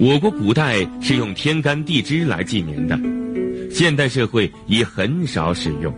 [0.00, 2.96] 我国古代是用天干地支来纪年的，
[3.68, 5.92] 现代社会已很少使用。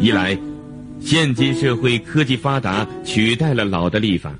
[0.00, 0.38] 一来，
[1.00, 4.30] 现今社会科技发达，取代了老的历法；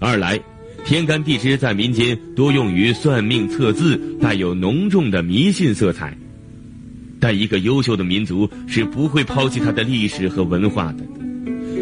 [0.00, 0.36] 二来，
[0.84, 6.12] 天干地支在民间多用于算命测字，带有浓重的迷信色彩。
[7.20, 11.04] 但一个优秀的民族是不会抛弃它的历史和文化的，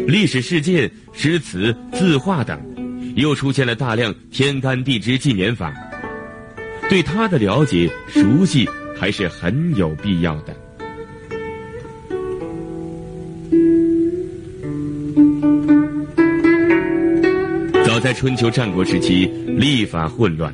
[0.05, 2.61] 历史事件、诗词、字画等，
[3.15, 5.73] 又出现了大量天干地支纪年法。
[6.91, 8.67] 对他的了解、熟悉
[8.99, 10.53] 还是很有必要的。
[17.85, 20.53] 早在春秋战国时期，历法混乱，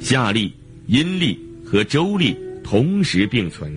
[0.00, 0.50] 夏历、
[0.86, 3.70] 阴历和周历同时并存。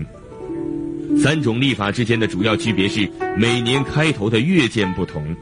[1.21, 3.05] 三种历法之间的主要区别是
[3.37, 5.35] 每年开头的月见不同。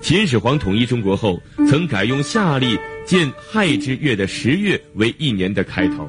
[0.00, 6.08] 秦始皇统一中国后，曾改用夏历建亥之月的十月为一年的开头。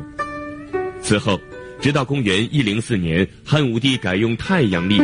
[1.01, 1.39] 此后，
[1.81, 5.01] 直到公元一零四年，汉武帝改用太阳历，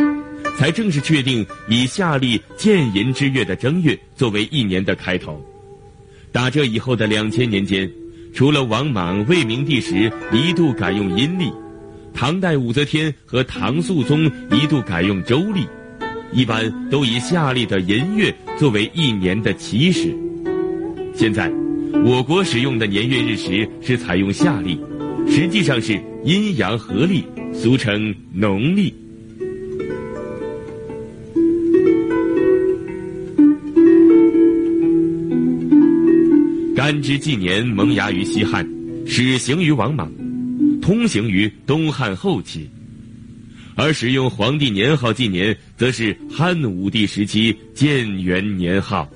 [0.56, 5.44] 才正式确定以夏历建寅之月的正月作为一年的开头。
[6.32, 7.90] 打这以后的两千年间，
[8.32, 11.52] 除了王莽、魏明帝时一度改用阴历。
[12.14, 15.66] 唐代武则天和唐肃宗一度改用周历，
[16.32, 20.16] 一般都以夏历的寅月作为一年的起始。
[21.14, 21.52] 现在，
[21.92, 24.78] 我国使用的年月日时是采用夏历，
[25.28, 28.94] 实际上是阴阳合历，俗称农历。
[36.74, 38.66] 干支纪年萌芽于西汉，
[39.06, 40.10] 始行于王莽。
[40.80, 42.68] 通行于东汉后期，
[43.76, 49.08] 而使用皇帝年号纪年，则是汉武帝时期建元年号。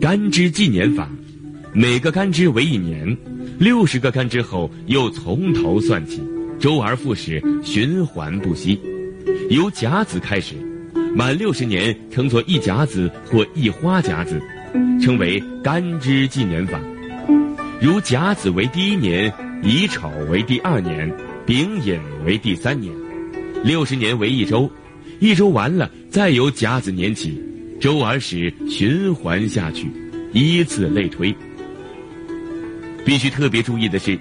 [0.00, 1.10] 干支纪年法，
[1.76, 3.16] 每个干支为一年，
[3.58, 6.22] 六十个干支后又从头算起，
[6.60, 8.80] 周而复始，循环不息。
[9.50, 10.54] 由甲子开始，
[11.16, 14.40] 满六十年称作一甲子或一花甲子，
[15.02, 16.80] 称为干支纪年法。
[17.80, 19.32] 如甲子为第一年。
[19.62, 21.10] 乙丑为第二年，
[21.46, 22.92] 丙寅为第三年，
[23.64, 24.70] 六十年为一周，
[25.20, 27.42] 一周完了再由甲子年起，
[27.80, 29.86] 周而始循环下去，
[30.34, 31.34] 依次类推。
[33.04, 34.18] 必须特别注意的是，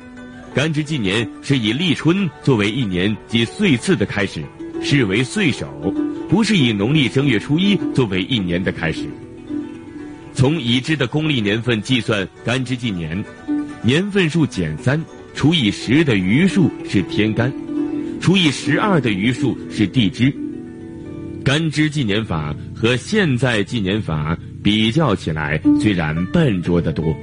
[0.54, 4.44] 干支纪年是以立春作为一年即岁次的开始，
[4.82, 5.94] 视为岁首，
[6.30, 9.08] 不是以农历正月初一作为一年的开始。
[10.34, 13.24] 从已知的公历年份计算干支纪年，
[13.82, 15.02] 年份数减三。
[15.36, 17.52] 除以十的余数是天干，
[18.22, 20.32] 除以十二的余数是地支。
[21.44, 27.18] 干支纪年法和现在纪年法比较起来，虽然笨拙得多，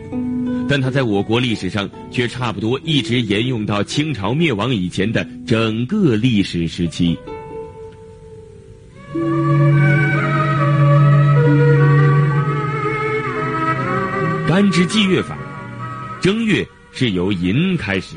[0.70, 7.18] 但它在我国历史上却差不多一直沿用到清朝灭亡以前的整个历史时期。
[14.46, 15.36] 干支纪月法，
[16.22, 16.64] 正月。
[16.92, 18.16] 是由寅开始，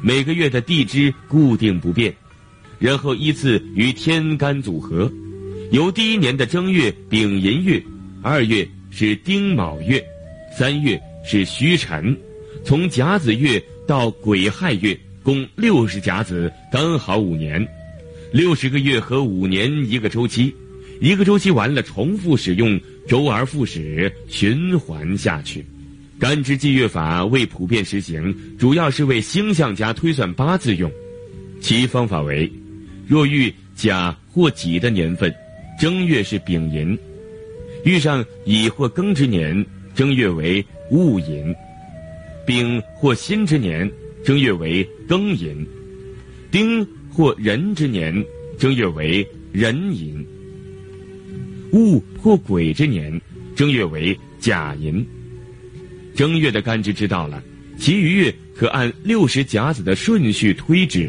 [0.00, 2.14] 每个月的地支固定不变，
[2.78, 5.10] 然后依次与天干组合，
[5.72, 7.82] 由第一年的正月丙寅月，
[8.22, 10.00] 二月是丁卯月，
[10.56, 10.98] 三月
[11.30, 12.16] 是戌辰，
[12.64, 17.68] 从甲子月到癸亥月共六十甲子，刚好五年，
[18.32, 20.54] 六十个月和五年一个周期，
[21.02, 25.62] 一个周期完了重复使用，周而复始，循环下去。
[26.18, 30.90] 干支纪月法未普遍实行，主要是为星象家推算八字用。
[31.60, 32.50] 其方法为：
[33.06, 35.30] 若遇甲或己的年份，
[35.78, 36.96] 正月是丙寅；
[37.84, 41.54] 遇上乙或庚之年，正月为戊寅；
[42.46, 43.90] 丙或辛之年，
[44.24, 45.64] 正月为庚寅；
[46.50, 48.24] 丁或壬之年，
[48.58, 50.24] 正月为壬寅；
[51.72, 53.20] 戊或癸之年，
[53.54, 55.06] 正月为甲寅。
[56.14, 57.42] 正月的干支知道了，
[57.78, 61.08] 其余月可按六十甲子的顺序推之。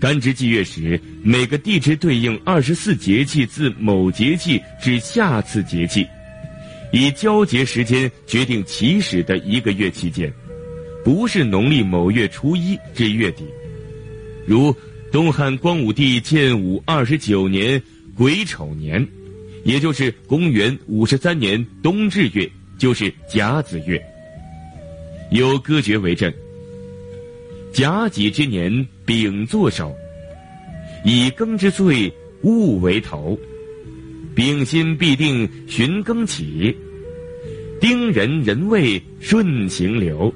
[0.00, 6.06] 干支纪月时，每个地支对应二十四节气，自某节气至下次节气，
[6.92, 10.32] 以交接时间决定起始的一个月期间，
[11.04, 13.44] 不是农历某月初一至月底。
[14.46, 14.74] 如
[15.12, 17.82] 东汉光武帝建武二十九年
[18.16, 19.06] 癸丑年，
[19.64, 22.50] 也就是公元五十三年冬至月。
[22.78, 24.02] 就是甲子月，
[25.30, 26.32] 有歌诀为证：
[27.74, 29.94] 甲己之年丙作首，
[31.04, 32.10] 以庚之岁
[32.40, 33.38] 戊为头，
[34.34, 36.76] 丙辛必定循庚起，
[37.80, 40.32] 丁壬壬未顺行流，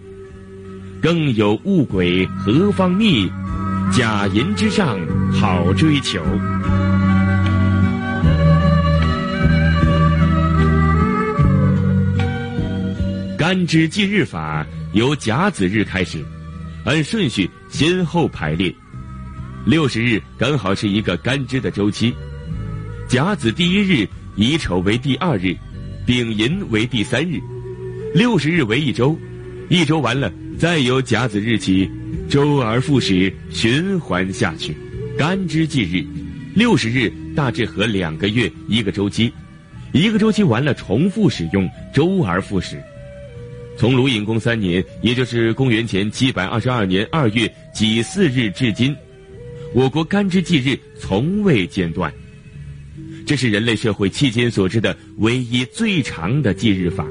[1.01, 3.31] 更有物鬼何方觅？
[3.93, 4.99] 甲寅之上
[5.33, 6.21] 好追求。
[13.39, 16.25] 干支纪日法由甲子日开始，
[16.85, 18.75] 按顺序先后排列。
[19.67, 22.15] 六十日刚好是一个干支的周期。
[23.15, 25.57] 甲子第一日，乙丑为第二日，
[26.05, 27.41] 丙寅为第三日，
[28.13, 29.17] 六十日为一周。
[29.69, 31.89] 一周完了，再由甲子日起，
[32.29, 34.77] 周而复始，循环下去。
[35.17, 36.05] 干支纪日，
[36.57, 39.33] 六十日大致合两个月一个周期，
[39.93, 42.83] 一个周期完了重复使用，周而复始。
[43.79, 48.93] 从鲁隐公三年，也就是公元前七百二十二年二月己巳日至今，
[49.73, 52.13] 我国干支纪日从未间断。
[53.27, 57.07] 这是人类社会期间所知的唯一最长的纪日法。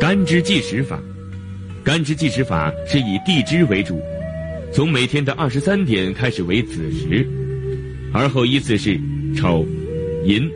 [0.00, 1.00] 干支计时法，
[1.84, 4.00] 干支计时法是以地支为主，
[4.72, 7.24] 从每天的二十三点开始为子时，
[8.12, 8.98] 而后依次是
[9.36, 9.64] 丑、
[10.24, 10.50] 寅、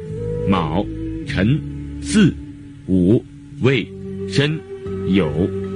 [0.48, 0.84] 卯、
[1.28, 1.60] 辰、
[2.02, 2.34] 巳、
[2.88, 3.24] 午、
[3.60, 3.86] 未、
[4.28, 4.58] 申、
[5.08, 5.30] 酉、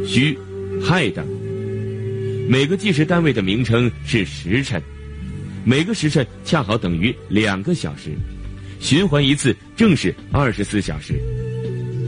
[0.04, 0.36] 戌、
[0.82, 1.24] 亥等。
[2.48, 4.82] 每个计时单位的名称是时辰，
[5.66, 8.16] 每个时辰恰好等于两个小时，
[8.80, 11.20] 循环一次正是二十四小时。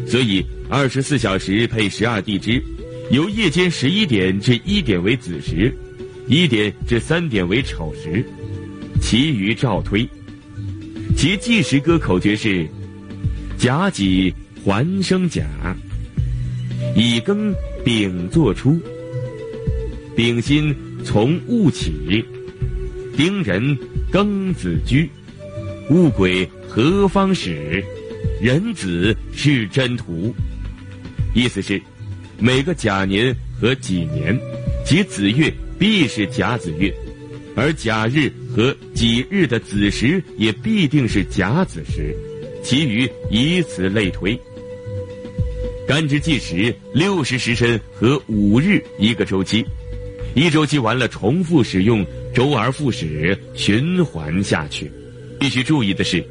[0.07, 2.63] 所以，二十四小时配十二地支，
[3.11, 5.77] 由夜间十一点至一点为子时，
[6.27, 8.25] 一点至三点为丑时，
[8.99, 10.09] 其余照推。
[11.15, 12.67] 其计时歌口诀是：
[13.59, 14.35] 甲己
[14.65, 15.45] 还生甲，
[16.97, 17.55] 乙庚
[17.85, 18.81] 丙作出，
[20.17, 20.75] 丙辛
[21.05, 22.25] 从戊起，
[23.17, 23.79] 丁壬
[24.13, 25.09] 庚子居，
[25.89, 27.83] 戊癸何方始？
[28.41, 30.35] 壬子是真途，
[31.35, 31.81] 意思是，
[32.39, 34.39] 每个甲年和己年，
[34.85, 36.93] 及子月必是甲子月，
[37.55, 42.15] 而甲日和己日的子时也必定是甲子时，
[42.63, 44.39] 其余以此类推。
[45.87, 49.65] 干支计时六十时辰和五日一个周期，
[50.35, 54.91] 一周期完了重复使用，周而复始，循环下去。
[55.39, 56.25] 必须注意的是。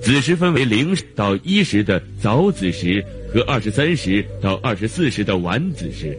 [0.00, 6.16] 子时分为零时到一时的早子时和二十三时到二十四时的晚子时，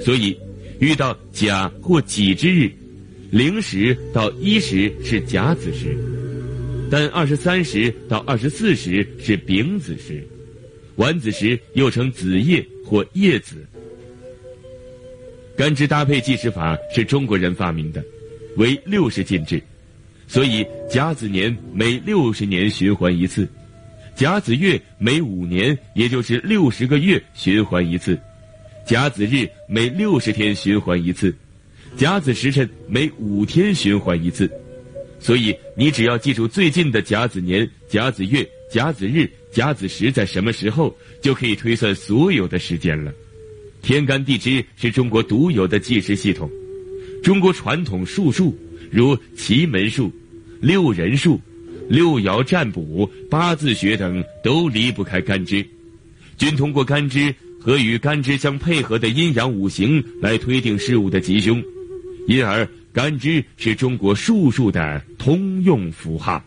[0.00, 0.36] 所以
[0.80, 2.68] 遇到甲或己之日，
[3.30, 5.96] 零时到一时是甲子时，
[6.90, 10.26] 但二十三时到二十四时是丙子时，
[10.96, 13.64] 晚子时又称子夜或夜子。
[15.56, 18.04] 干支搭配计时法是中国人发明的，
[18.56, 19.62] 为六十进制。
[20.28, 23.48] 所以甲子年每六十年循环一次，
[24.14, 28.18] 甲子月每五年，也就是六十个月循环一次，
[28.84, 31.34] 甲子日每六十天循环一次，
[31.96, 34.50] 甲子时辰每五天循环一次。
[35.18, 43.10] 所以你只要记住最近的甲子年、甲子月、甲子日、甲子时在什么时候，就可以推算所有的时间了。
[43.86, 46.50] 天干地支是中国独有的计时系统，
[47.22, 48.52] 中国传统术数。
[48.90, 50.10] 如奇门术、
[50.60, 51.40] 六人术、
[51.88, 55.64] 六爻占卜、八字学等都离不开干支，
[56.36, 61.62] 均通过干支和与干支相配合的阴阳五行来推定事物的吉凶，
[62.26, 66.44] 因而干支是中国术数的通用符号。